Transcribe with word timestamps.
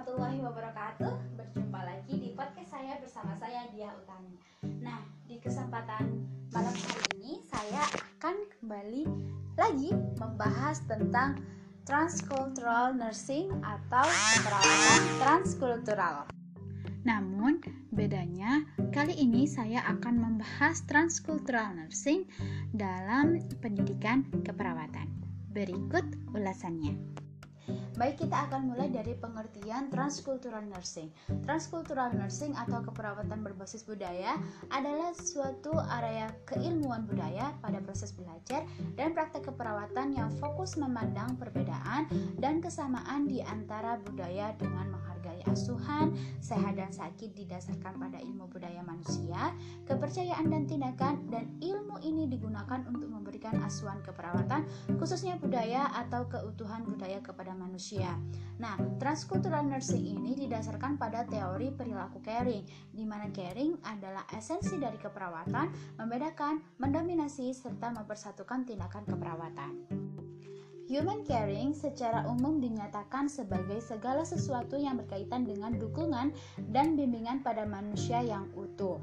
warahmatullahi 0.00 0.40
wabarakatuh 0.40 1.12
Berjumpa 1.36 1.80
lagi 1.84 2.14
di 2.16 2.32
podcast 2.32 2.72
saya 2.72 2.96
bersama 3.04 3.36
saya 3.36 3.68
Dia 3.68 3.92
Utami 3.92 4.32
Nah, 4.80 4.96
di 5.28 5.36
kesempatan 5.36 6.24
malam 6.56 6.72
hari 6.72 7.04
ini 7.20 7.44
Saya 7.44 7.84
akan 7.84 8.48
kembali 8.48 9.04
lagi 9.60 9.92
membahas 10.16 10.80
tentang 10.88 11.36
Transcultural 11.84 12.96
Nursing 12.96 13.52
atau 13.60 14.08
perawatan 14.40 15.00
transkultural 15.20 16.24
namun, 17.00 17.64
bedanya 17.92 18.60
kali 18.92 19.16
ini 19.16 19.48
saya 19.48 19.80
akan 19.88 20.20
membahas 20.20 20.84
transcultural 20.84 21.72
nursing 21.72 22.28
dalam 22.76 23.40
pendidikan 23.64 24.28
keperawatan. 24.44 25.08
Berikut 25.48 26.04
ulasannya. 26.36 27.19
Baik, 28.00 28.24
kita 28.26 28.48
akan 28.48 28.72
mulai 28.72 28.88
dari 28.88 29.12
pengertian 29.12 29.92
transcultural 29.92 30.64
nursing. 30.64 31.12
Transcultural 31.44 32.14
nursing 32.16 32.56
atau 32.56 32.80
keperawatan 32.80 33.44
berbasis 33.44 33.84
budaya 33.84 34.40
adalah 34.72 35.12
suatu 35.12 35.76
area 36.00 36.32
keilmuan 36.48 37.04
budaya 37.04 37.52
pada 37.60 37.76
proses 37.84 38.16
belajar 38.16 38.64
dan 38.96 39.12
praktek 39.12 39.52
keperawatan 39.52 40.16
yang 40.16 40.32
fokus 40.40 40.80
memandang 40.80 41.36
perbedaan 41.36 42.08
dan 42.40 42.64
kesamaan 42.64 43.28
di 43.28 43.44
antara 43.44 44.00
budaya 44.00 44.56
dengan 44.56 44.96
menghargai 44.96 45.44
asuhan, 45.52 46.16
sehat 46.40 46.80
dan 46.80 46.88
sakit 46.88 47.36
didasarkan 47.36 48.00
pada 48.00 48.16
ilmu 48.20 48.48
budaya 48.48 48.80
manusia, 48.80 49.52
kepercayaan 49.84 50.48
dan 50.48 50.64
tindakan 50.64 51.14
dan 51.28 51.44
ilmu 51.60 52.00
ini 52.00 52.24
digunakan 52.30 52.80
untuk 52.88 53.08
memberikan 53.12 53.60
asuhan 53.60 54.00
keperawatan 54.00 54.64
khususnya 54.96 55.36
budaya 55.36 55.92
atau 55.92 56.24
keutuhan 56.28 56.82
budaya 56.88 57.20
kepada 57.20 57.52
manusia. 57.60 58.16
Nah, 58.56 58.80
transcultural 58.96 59.68
nursing 59.68 60.16
ini 60.16 60.32
didasarkan 60.32 60.96
pada 60.96 61.28
teori 61.28 61.68
perilaku 61.68 62.24
caring, 62.24 62.64
di 62.88 63.04
mana 63.04 63.28
caring 63.28 63.76
adalah 63.84 64.24
esensi 64.32 64.80
dari 64.80 64.96
keperawatan, 64.96 65.96
membedakan, 66.00 66.80
mendominasi, 66.80 67.52
serta 67.52 67.92
mempersatukan 67.92 68.64
tindakan 68.64 69.04
keperawatan. 69.04 69.72
Human 70.90 71.22
caring 71.22 71.70
secara 71.70 72.26
umum 72.26 72.58
dinyatakan 72.58 73.30
sebagai 73.30 73.78
segala 73.78 74.26
sesuatu 74.26 74.74
yang 74.74 74.98
berkaitan 74.98 75.46
dengan 75.46 75.78
dukungan 75.78 76.34
dan 76.74 76.98
bimbingan 76.98 77.46
pada 77.46 77.62
manusia 77.62 78.18
yang 78.26 78.50
utuh 78.58 78.98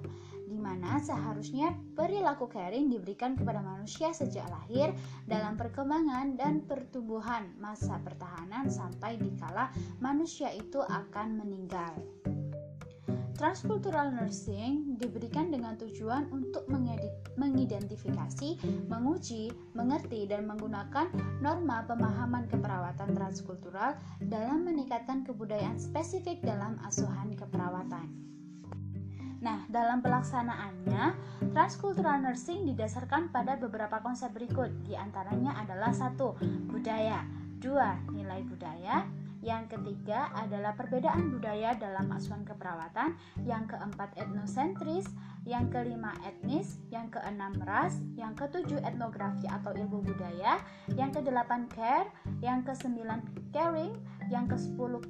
di 0.47 0.59
mana 0.59 0.99
seharusnya 0.99 1.71
perilaku 1.95 2.51
caring 2.51 2.91
diberikan 2.91 3.39
kepada 3.39 3.63
manusia 3.63 4.11
sejak 4.11 4.47
lahir 4.51 4.91
dalam 5.27 5.55
perkembangan 5.55 6.35
dan 6.35 6.63
pertumbuhan 6.67 7.51
masa 7.55 7.99
pertahanan 8.03 8.67
sampai 8.67 9.15
dikala 9.15 9.71
manusia 10.03 10.51
itu 10.51 10.83
akan 10.83 11.39
meninggal. 11.39 11.95
Transcultural 13.37 14.17
nursing 14.17 14.97
diberikan 14.97 15.53
dengan 15.53 15.77
tujuan 15.77 16.25
untuk 16.33 16.65
mengidentifikasi, 17.37 18.57
menguji, 18.89 19.53
mengerti, 19.77 20.25
dan 20.25 20.49
menggunakan 20.49 21.13
norma 21.37 21.85
pemahaman 21.85 22.49
keperawatan 22.49 23.13
transkultural 23.13 23.93
dalam 24.25 24.65
meningkatkan 24.65 25.21
kebudayaan 25.21 25.77
spesifik 25.77 26.41
dalam 26.41 26.81
asuhan 26.81 27.37
keperawatan. 27.37 28.09
Nah, 29.37 29.69
dalam 29.69 30.01
pelaksanaannya, 30.01 31.13
transcultural 31.53 32.17
nursing 32.25 32.65
didasarkan 32.73 33.29
pada 33.29 33.53
beberapa 33.53 34.01
konsep 34.01 34.33
berikut. 34.33 34.73
Di 34.81 34.97
antaranya 34.97 35.61
adalah 35.61 35.93
satu, 35.93 36.33
budaya, 36.65 37.21
dua, 37.61 38.01
nilai 38.09 38.41
budaya, 38.49 39.05
yang 39.45 39.69
ketiga 39.69 40.33
adalah 40.33 40.73
perbedaan 40.73 41.29
budaya 41.29 41.77
dalam 41.77 42.09
asuhan 42.09 42.41
keperawatan, 42.41 43.13
yang 43.45 43.69
keempat 43.69 44.13
etnosentris, 44.17 45.05
yang 45.45 45.69
kelima 45.69 46.11
etnis, 46.25 46.81
yang 46.89 47.07
keenam 47.13 47.53
ras, 47.63 48.01
yang 48.17 48.33
ketujuh 48.33 48.81
etnografi 48.83 49.45
atau 49.47 49.71
ilmu 49.77 50.03
budaya, 50.03 50.59
yang 50.97 51.13
kedelapan 51.13 51.69
care, 51.71 52.09
yang 52.41 52.65
kesembilan 52.65 53.23
caring, 53.53 53.93
yang 54.27 54.49
ke-10 54.49 55.05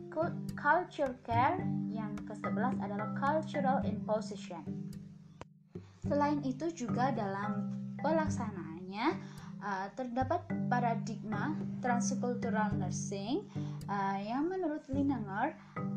culture 0.53 1.13
care, 1.25 1.57
yang 1.89 2.13
ke-11 2.27 2.77
adalah 2.83 3.09
cultural 3.17 3.81
imposition. 3.87 4.61
Selain 6.05 6.39
itu 6.45 6.71
juga 6.71 7.11
dalam 7.11 7.73
pelaksanaannya 7.99 9.17
uh, 9.61 9.87
terdapat 9.97 10.45
paradigma 10.67 11.55
transkultural 11.81 12.73
nursing 12.75 13.45
uh, 13.89 14.17
yang 14.21 14.45
menurut 14.45 14.83
Linenger 14.91 15.55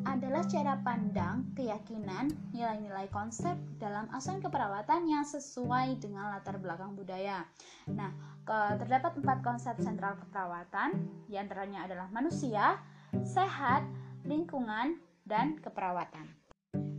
adalah 0.08 0.42
cara 0.48 0.80
pandang, 0.80 1.44
keyakinan, 1.52 2.32
nilai-nilai 2.56 3.08
konsep 3.12 3.54
dalam 3.76 4.08
asuhan 4.14 4.40
keperawatan 4.40 5.08
yang 5.08 5.24
sesuai 5.26 6.00
dengan 6.00 6.32
latar 6.32 6.56
belakang 6.56 6.96
budaya. 6.96 7.44
Nah, 7.90 8.10
ke, 8.44 8.58
terdapat 8.80 9.20
empat 9.20 9.38
konsep 9.44 9.76
sentral 9.78 10.16
keperawatan, 10.16 10.96
di 11.28 11.36
antaranya 11.36 11.84
adalah 11.84 12.08
manusia, 12.08 12.80
sehat, 13.22 13.84
lingkungan, 14.24 14.98
dan 15.28 15.60
keperawatan. 15.60 16.39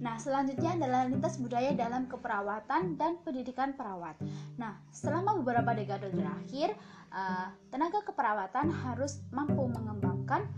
Nah, 0.01 0.17
selanjutnya 0.17 0.73
adalah 0.75 1.05
lintas 1.05 1.37
budaya 1.37 1.77
dalam 1.77 2.09
keperawatan 2.09 2.97
dan 2.97 3.21
pendidikan 3.21 3.77
perawat. 3.77 4.17
Nah, 4.57 4.81
selama 4.89 5.37
beberapa 5.37 5.77
dekade 5.77 6.09
terakhir, 6.09 6.73
uh, 7.13 7.53
tenaga 7.69 8.01
keperawatan 8.01 8.73
harus 8.73 9.21
mampu 9.29 9.61
mengembangkan 9.69 10.49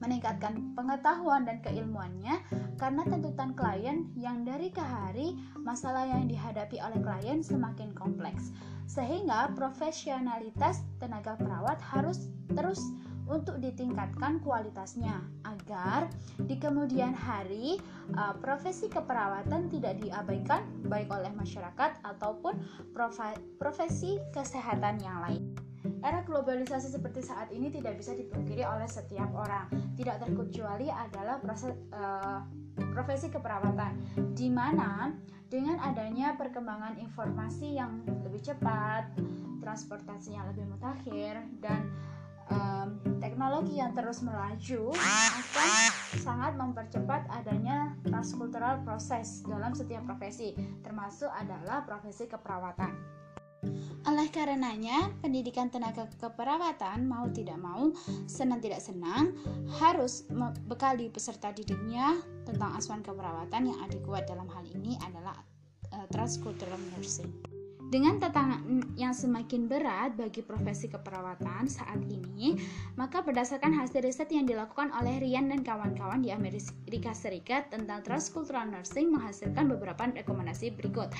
meningkatkan 0.00 0.72
pengetahuan 0.72 1.44
dan 1.44 1.60
keilmuannya 1.60 2.40
karena 2.80 3.04
tuntutan 3.04 3.52
klien 3.52 4.08
yang 4.16 4.48
dari 4.48 4.72
ke 4.72 4.80
hari 4.80 5.36
masalah 5.60 6.08
yang 6.08 6.24
dihadapi 6.24 6.80
oleh 6.80 6.98
klien 7.04 7.44
semakin 7.44 7.92
kompleks 7.92 8.48
sehingga 8.88 9.52
profesionalitas 9.52 10.82
tenaga 10.98 11.36
perawat 11.36 11.78
harus 11.84 12.32
terus 12.56 12.80
untuk 13.28 13.60
ditingkatkan 13.60 14.40
kualitasnya 14.40 15.20
agar 15.44 16.08
di 16.46 16.56
kemudian 16.56 17.12
hari 17.12 17.76
uh, 18.16 18.34
profesi 18.38 18.88
keperawatan 18.88 19.68
tidak 19.68 20.00
diabaikan 20.00 20.64
baik 20.88 21.10
oleh 21.12 21.30
masyarakat 21.34 22.00
ataupun 22.04 22.56
profesi 23.60 24.16
kesehatan 24.32 25.02
yang 25.02 25.20
lain. 25.24 25.42
Era 26.04 26.20
globalisasi 26.24 26.92
seperti 26.92 27.24
saat 27.24 27.48
ini 27.52 27.72
tidak 27.72 27.96
bisa 27.96 28.12
dipungkiri 28.12 28.64
oleh 28.64 28.84
setiap 28.84 29.32
orang. 29.32 29.68
Tidak 29.96 30.20
terkecuali 30.20 30.92
adalah 30.92 31.40
proses 31.40 31.72
uh, 31.92 32.44
profesi 32.92 33.32
keperawatan, 33.32 33.96
di 34.36 34.52
mana 34.52 35.12
dengan 35.48 35.80
adanya 35.80 36.36
perkembangan 36.36 37.00
informasi 37.00 37.76
yang 37.76 38.04
lebih 38.24 38.44
cepat, 38.44 39.08
transportasi 39.60 40.36
yang 40.36 40.48
lebih 40.52 40.68
mutakhir, 40.68 41.40
dan 41.64 41.88
um, 42.50 43.00
teknologi 43.22 43.78
yang 43.78 43.94
terus 43.94 44.20
melaju 44.20 44.92
akan 44.94 45.70
sangat 46.20 46.52
mempercepat 46.58 47.26
adanya 47.30 47.94
transkultural 48.02 48.82
proses 48.82 49.46
dalam 49.46 49.72
setiap 49.72 50.04
profesi, 50.04 50.52
termasuk 50.82 51.30
adalah 51.30 51.86
profesi 51.86 52.26
keperawatan. 52.26 53.20
Oleh 54.08 54.32
karenanya, 54.32 55.12
pendidikan 55.20 55.68
tenaga 55.68 56.08
keperawatan 56.16 57.04
mau 57.04 57.28
tidak 57.28 57.60
mau, 57.60 57.92
senang 58.24 58.56
tidak 58.64 58.80
senang, 58.80 59.36
harus 59.76 60.24
bekali 60.64 61.12
peserta 61.12 61.52
didiknya 61.52 62.16
tentang 62.48 62.72
asuhan 62.80 63.04
keperawatan 63.04 63.68
yang 63.68 63.78
adekuat 63.84 64.24
dalam 64.24 64.48
hal 64.48 64.64
ini 64.72 64.96
adalah 65.04 65.36
uh, 65.92 66.08
transcultural 66.08 66.80
nursing. 66.96 67.49
Dengan 67.90 68.22
tantangan 68.22 68.94
yang 68.94 69.10
semakin 69.10 69.66
berat 69.66 70.14
bagi 70.14 70.46
profesi 70.46 70.86
keperawatan 70.86 71.66
saat 71.66 71.98
ini, 72.06 72.54
maka 72.94 73.18
berdasarkan 73.18 73.74
hasil 73.74 74.06
riset 74.06 74.30
yang 74.30 74.46
dilakukan 74.46 74.94
oleh 74.94 75.18
Rian 75.18 75.50
dan 75.50 75.66
kawan-kawan 75.66 76.22
di 76.22 76.30
Amerika 76.30 77.10
Serikat 77.10 77.66
tentang 77.74 78.06
transcultural 78.06 78.70
nursing 78.70 79.10
menghasilkan 79.10 79.66
beberapa 79.66 80.06
rekomendasi 80.06 80.70
berikut. 80.78 81.10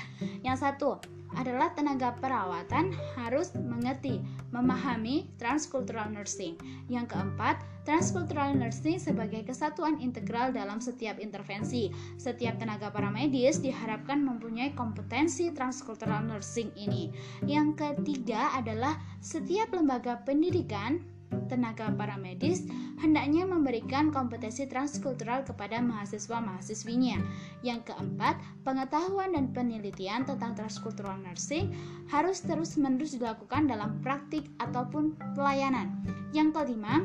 Yang 0.47 0.63
satu, 0.63 1.03
adalah 1.35 1.71
tenaga 1.75 2.15
perawatan 2.17 2.95
harus 3.19 3.51
mengerti, 3.55 4.23
memahami 4.51 5.27
transcultural 5.37 6.11
nursing. 6.11 6.55
Yang 6.87 7.15
keempat, 7.15 7.63
transcultural 7.83 8.55
nursing 8.55 9.01
sebagai 9.01 9.43
kesatuan 9.45 9.97
integral 9.99 10.53
dalam 10.53 10.79
setiap 10.79 11.17
intervensi. 11.17 11.89
Setiap 12.15 12.57
tenaga 12.61 12.93
paramedis 12.93 13.59
diharapkan 13.59 14.21
mempunyai 14.21 14.71
kompetensi 14.77 15.49
transcultural 15.51 16.23
nursing 16.23 16.71
ini. 16.77 17.09
Yang 17.43 17.79
ketiga 17.79 18.53
adalah 18.55 18.97
setiap 19.19 19.73
lembaga 19.75 20.21
pendidikan 20.23 21.03
tenaga 21.51 21.91
paramedis 21.91 22.67
hendaknya 23.01 23.43
memberikan 23.43 24.13
kompetensi 24.13 24.69
transkultural 24.69 25.41
kepada 25.43 25.81
mahasiswa-mahasiswinya. 25.81 27.19
Yang 27.65 27.91
keempat, 27.91 28.39
pengetahuan 28.61 29.33
dan 29.35 29.51
penelitian 29.51 30.23
tentang 30.23 30.53
transkultural 30.55 31.17
nursing 31.19 31.73
harus 32.07 32.39
terus-menerus 32.45 33.17
dilakukan 33.17 33.67
dalam 33.67 33.99
praktik 33.99 34.47
ataupun 34.61 35.17
pelayanan. 35.33 35.97
Yang 36.31 36.55
kelima, 36.55 37.03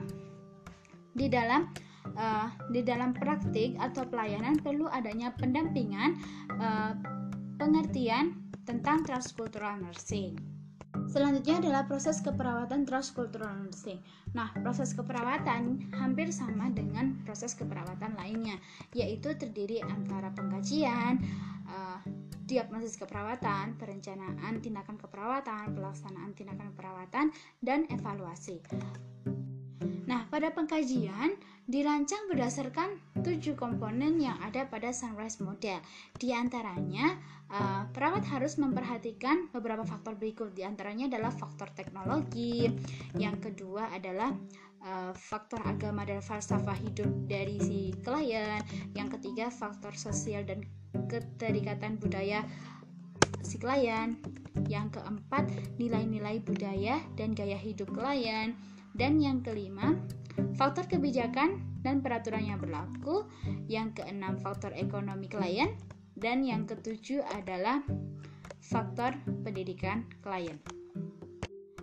di 1.16 1.26
dalam 1.32 1.72
uh, 2.14 2.52
di 2.68 2.84
dalam 2.84 3.16
praktik 3.16 3.74
atau 3.80 4.04
pelayanan 4.04 4.60
perlu 4.60 4.84
adanya 4.92 5.32
pendampingan 5.34 6.20
uh, 6.60 6.92
pengertian 7.56 8.36
tentang 8.68 9.02
transkultural 9.06 9.80
nursing. 9.80 10.55
Selanjutnya 11.06 11.62
adalah 11.62 11.82
proses 11.86 12.18
keperawatan 12.18 12.82
transkultural 12.82 13.54
nursing. 13.62 14.02
Nah, 14.34 14.50
proses 14.60 14.92
keperawatan 14.92 15.94
hampir 15.94 16.34
sama 16.34 16.68
dengan 16.74 17.16
proses 17.22 17.54
keperawatan 17.54 18.18
lainnya, 18.18 18.58
yaitu 18.92 19.32
terdiri 19.38 19.80
antara 19.86 20.34
pengkajian, 20.34 21.22
uh, 21.70 22.02
diagnosis 22.46 22.98
keperawatan, 22.98 23.74
perencanaan 23.78 24.62
tindakan 24.62 24.98
keperawatan, 24.98 25.74
pelaksanaan 25.74 26.30
tindakan 26.34 26.70
perawatan, 26.74 27.34
dan 27.62 27.86
evaluasi. 27.90 28.62
Nah, 30.06 30.22
pada 30.30 30.54
pengkajian 30.54 31.34
dirancang 31.66 32.30
berdasarkan 32.30 32.94
tujuh 33.26 33.58
komponen 33.58 34.22
yang 34.22 34.38
ada 34.38 34.62
pada 34.70 34.94
Sunrise 34.94 35.42
Model. 35.42 35.82
Di 36.14 36.30
antaranya, 36.30 37.18
uh, 37.50 37.90
perawat 37.90 38.22
harus 38.30 38.54
memperhatikan 38.54 39.50
beberapa 39.50 39.82
faktor 39.82 40.14
berikut. 40.14 40.54
Di 40.54 40.62
antaranya 40.62 41.10
adalah 41.10 41.34
faktor 41.34 41.74
teknologi, 41.74 42.70
yang 43.18 43.42
kedua 43.42 43.90
adalah 43.90 44.30
uh, 44.86 45.10
faktor 45.10 45.58
agama 45.66 46.06
dan 46.06 46.22
falsafah 46.22 46.78
hidup 46.78 47.10
dari 47.26 47.58
si 47.58 47.90
klien, 48.06 48.62
yang 48.94 49.10
ketiga 49.10 49.50
faktor 49.50 49.90
sosial 49.98 50.46
dan 50.46 50.62
keterikatan 51.10 51.98
budaya 51.98 52.46
si 53.42 53.58
klien, 53.58 54.14
yang 54.70 54.86
keempat 54.94 55.50
nilai-nilai 55.82 56.38
budaya 56.46 57.02
dan 57.18 57.34
gaya 57.34 57.58
hidup 57.58 57.90
klien 57.90 58.54
dan 58.96 59.20
yang 59.20 59.44
kelima, 59.44 59.92
faktor 60.56 60.88
kebijakan 60.88 61.60
dan 61.84 62.00
peraturan 62.00 62.48
yang 62.48 62.58
berlaku. 62.58 63.28
Yang 63.68 64.02
keenam, 64.02 64.40
faktor 64.40 64.72
ekonomi 64.72 65.28
klien. 65.28 65.76
Dan 66.16 66.40
yang 66.40 66.64
ketujuh 66.64 67.20
adalah 67.36 67.84
faktor 68.64 69.12
pendidikan 69.44 70.08
klien. 70.24 70.56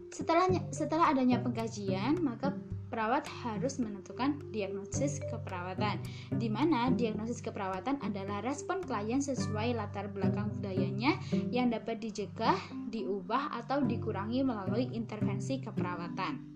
Setelah, 0.10 0.50
setelah 0.74 1.13
adanya 1.13 1.38
pengkajian, 1.38 2.18
maka 2.21 2.54
perawat 2.89 3.25
harus 3.42 3.81
menentukan 3.81 4.38
diagnosis 4.54 5.18
keperawatan, 5.25 5.98
di 6.38 6.45
mana 6.45 6.94
diagnosis 6.94 7.42
keperawatan 7.42 7.98
adalah 8.06 8.45
respon 8.45 8.86
klien 8.86 9.18
sesuai 9.18 9.74
latar 9.74 10.13
belakang 10.13 10.54
budayanya 10.54 11.18
yang 11.50 11.74
dapat 11.74 11.98
dicegah, 11.98 12.57
diubah, 12.94 13.57
atau 13.65 13.81
dikurangi 13.81 14.45
melalui 14.45 14.94
intervensi 14.94 15.57
keperawatan. 15.57 16.53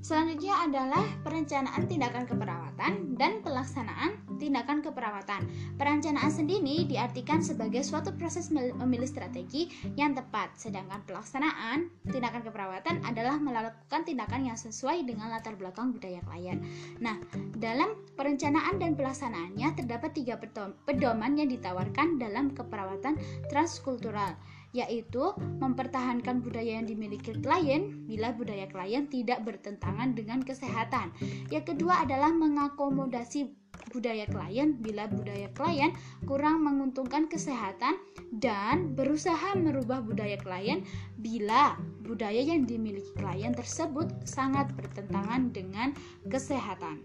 Selanjutnya 0.00 0.64
adalah 0.64 1.04
perencanaan 1.20 1.84
tindakan 1.84 2.24
keperawatan 2.24 3.20
dan 3.20 3.44
pelaksanaan 3.44 4.16
tindakan 4.40 4.80
keperawatan. 4.80 5.44
Perencanaan 5.76 6.32
sendiri 6.32 6.88
diartikan 6.88 7.44
sebagai 7.44 7.84
suatu 7.84 8.16
proses 8.16 8.48
memilih 8.50 9.04
strategi 9.04 9.68
yang 10.00 10.16
tepat, 10.16 10.56
sedangkan 10.56 11.04
pelaksanaan 11.04 11.92
tindakan 12.08 12.40
keperawatan 12.40 13.04
adalah 13.04 13.36
melakukan 13.36 14.02
tindakan 14.08 14.48
yang 14.48 14.56
sesuai 14.56 15.04
dengan 15.04 15.28
latar 15.28 15.60
belakang 15.60 15.92
budaya 15.92 16.24
klien. 16.24 16.64
Nah, 17.04 17.20
dalam 17.60 17.92
perencanaan 18.16 18.80
dan 18.80 18.96
pelaksanaannya 18.96 19.68
terdapat 19.76 20.16
tiga 20.16 20.40
pedoman 20.88 21.36
yang 21.36 21.52
ditawarkan 21.52 22.16
dalam 22.16 22.56
keperawatan 22.56 23.20
transkultural 23.52 24.32
yaitu 24.70 25.34
mempertahankan 25.58 26.42
budaya 26.42 26.78
yang 26.78 26.86
dimiliki 26.86 27.34
klien 27.42 28.06
bila 28.06 28.30
budaya 28.30 28.70
klien 28.70 29.10
tidak 29.10 29.42
bertentangan 29.42 30.14
dengan 30.14 30.42
kesehatan. 30.46 31.10
Yang 31.50 31.74
kedua 31.74 32.06
adalah 32.06 32.30
mengakomodasi 32.30 33.50
budaya 33.90 34.28
klien 34.30 34.78
bila 34.78 35.10
budaya 35.10 35.50
klien 35.56 35.90
kurang 36.28 36.62
menguntungkan 36.62 37.26
kesehatan 37.26 37.98
dan 38.30 38.94
berusaha 38.94 39.58
merubah 39.58 39.98
budaya 40.04 40.38
klien 40.38 40.86
bila 41.18 41.74
budaya 42.06 42.38
yang 42.38 42.68
dimiliki 42.68 43.10
klien 43.18 43.50
tersebut 43.56 44.06
sangat 44.22 44.70
bertentangan 44.78 45.50
dengan 45.50 45.96
kesehatan. 46.30 47.02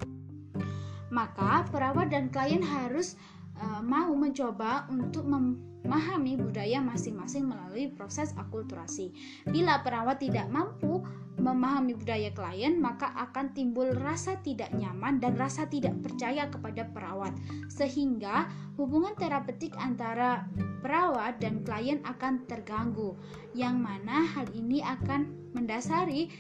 Maka 1.10 1.66
perawat 1.70 2.12
dan 2.14 2.30
klien 2.30 2.62
harus 2.62 3.18
uh, 3.60 3.82
mau 3.84 4.12
mencoba 4.16 4.88
untuk 4.92 5.28
mem 5.28 5.76
memahami 5.86 6.34
budaya 6.42 6.82
masing-masing 6.82 7.46
melalui 7.46 7.94
proses 7.94 8.34
akulturasi. 8.42 9.14
Bila 9.46 9.86
perawat 9.86 10.18
tidak 10.18 10.50
mampu 10.50 11.06
memahami 11.38 11.94
budaya 11.94 12.34
klien, 12.34 12.82
maka 12.82 13.14
akan 13.14 13.54
timbul 13.54 13.94
rasa 13.94 14.42
tidak 14.42 14.74
nyaman 14.74 15.22
dan 15.22 15.38
rasa 15.38 15.70
tidak 15.70 15.94
percaya 16.02 16.50
kepada 16.50 16.90
perawat, 16.90 17.38
sehingga 17.70 18.50
hubungan 18.82 19.14
terapeutik 19.14 19.78
antara 19.78 20.50
perawat 20.82 21.38
dan 21.38 21.62
klien 21.62 22.02
akan 22.02 22.42
terganggu, 22.50 23.14
yang 23.54 23.78
mana 23.78 24.26
hal 24.26 24.50
ini 24.58 24.82
akan 24.82 25.54
mendasari 25.54 26.34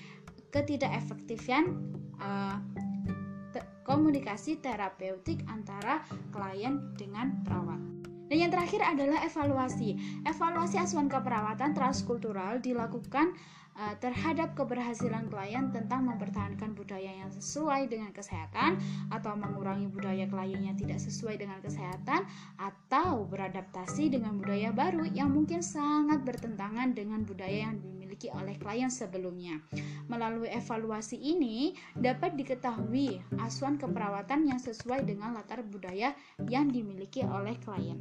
ketidakefektifan 0.49 1.69
uh, 2.17 2.57
komunikasi 3.85 4.59
terapeutik 4.59 5.45
antara 5.47 6.01
klien 6.33 6.81
dengan 6.97 7.39
perawat. 7.45 7.79
Dan 8.25 8.37
yang 8.41 8.51
terakhir 8.51 8.81
adalah 8.81 9.21
evaluasi. 9.21 9.95
Evaluasi 10.25 10.81
asuhan 10.81 11.05
keperawatan 11.05 11.77
transkultural 11.77 12.57
dilakukan 12.57 13.37
uh, 13.77 13.93
terhadap 14.01 14.57
keberhasilan 14.57 15.29
klien 15.29 15.69
tentang 15.69 16.09
mempertahankan 16.09 16.73
budaya 16.73 17.11
yang 17.21 17.29
sesuai 17.29 17.85
dengan 17.85 18.09
kesehatan 18.09 18.81
atau 19.13 19.37
mengurangi 19.37 19.85
budaya 19.93 20.25
klien 20.25 20.73
yang 20.73 20.77
tidak 20.79 20.97
sesuai 20.97 21.37
dengan 21.37 21.61
kesehatan 21.61 22.25
atau 22.57 23.29
beradaptasi 23.29 24.09
dengan 24.09 24.41
budaya 24.41 24.73
baru 24.73 25.05
yang 25.13 25.29
mungkin 25.29 25.61
sangat 25.61 26.25
bertentangan 26.25 26.97
dengan 26.97 27.21
budaya 27.27 27.69
yang 27.69 27.77
dimiliki 28.15 28.31
oleh 28.31 28.55
klien 28.55 28.87
sebelumnya. 28.87 29.59
Melalui 30.07 30.47
evaluasi 30.47 31.19
ini 31.19 31.75
dapat 31.99 32.39
diketahui 32.39 33.19
asuhan 33.43 33.75
keperawatan 33.75 34.47
yang 34.47 34.55
sesuai 34.55 35.03
dengan 35.03 35.35
latar 35.35 35.59
budaya 35.67 36.15
yang 36.47 36.71
dimiliki 36.71 37.27
oleh 37.27 37.59
klien. 37.59 37.99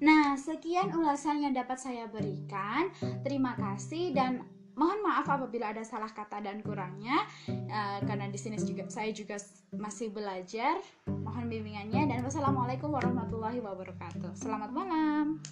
Nah, 0.00 0.40
sekian 0.40 0.88
ulasan 0.96 1.44
yang 1.44 1.52
dapat 1.52 1.76
saya 1.76 2.08
berikan. 2.08 2.88
Terima 3.20 3.52
kasih 3.60 4.16
dan 4.16 4.40
mohon 4.72 5.04
maaf 5.04 5.28
apabila 5.28 5.68
ada 5.68 5.84
salah 5.84 6.08
kata 6.08 6.40
dan 6.40 6.64
kurangnya 6.64 7.28
uh, 7.68 8.00
karena 8.08 8.24
di 8.32 8.40
sini 8.40 8.56
juga 8.56 8.88
saya 8.88 9.12
juga 9.12 9.36
masih 9.76 10.08
belajar. 10.08 10.80
Mohon 11.04 11.52
bimbingannya 11.52 12.08
dan 12.08 12.24
wassalamualaikum 12.24 12.88
warahmatullahi 12.88 13.60
wabarakatuh. 13.60 14.32
Selamat 14.32 14.72
malam. 14.72 15.44